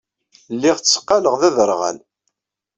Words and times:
Lliɣ 0.55 0.77
tteqqaleɣ 0.77 1.35
d 1.41 1.43
aderɣal. 1.47 1.97